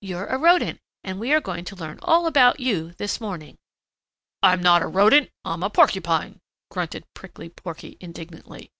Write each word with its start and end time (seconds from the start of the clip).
You're 0.00 0.28
a 0.28 0.38
Rodent, 0.38 0.80
and 1.02 1.20
we 1.20 1.34
are 1.34 1.42
going 1.42 1.66
to 1.66 1.76
learn 1.76 1.98
all 2.00 2.26
about 2.26 2.58
you 2.58 2.94
this 2.94 3.20
morning." 3.20 3.58
"I'm 4.42 4.62
not 4.62 4.80
a 4.82 4.86
Rodent; 4.86 5.28
I'm 5.44 5.62
a 5.62 5.68
Porcupine," 5.68 6.40
grunted 6.70 7.04
Prickly 7.12 7.50
Porky 7.50 7.98
indignantly. 8.00 8.70